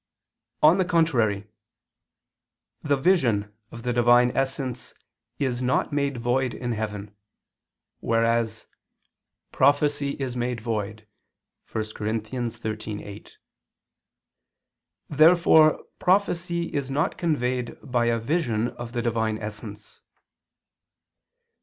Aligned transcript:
On 0.63 0.79
the 0.79 0.83
contrary, 0.95 1.45
The 2.81 2.97
vision 2.97 3.53
of 3.69 3.83
the 3.83 3.93
Divine 3.93 4.31
essence 4.35 4.95
is 5.37 5.61
not 5.61 5.93
made 5.93 6.17
void 6.17 6.55
in 6.55 6.71
heaven; 6.71 7.15
whereas 7.99 8.65
"prophecy 9.51 10.13
is 10.19 10.35
made 10.35 10.59
void" 10.59 11.05
(1 11.71 11.83
Cor. 11.95 12.05
13:8). 12.07 13.33
Therefore 15.07 15.83
prophecy 15.99 16.73
is 16.73 16.89
not 16.89 17.15
conveyed 17.19 17.77
by 17.83 18.05
a 18.05 18.17
vision 18.17 18.69
of 18.69 18.93
the 18.93 19.03
Divine 19.03 19.37
essence. 19.37 20.01